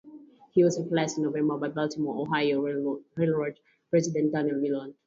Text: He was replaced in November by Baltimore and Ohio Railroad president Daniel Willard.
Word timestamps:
He 0.53 0.63
was 0.63 0.79
replaced 0.79 1.19
in 1.19 1.25
November 1.25 1.59
by 1.59 1.67
Baltimore 1.67 2.15
and 2.17 2.21
Ohio 2.27 2.97
Railroad 3.15 3.59
president 3.91 4.31
Daniel 4.33 4.59
Willard. 4.59 4.95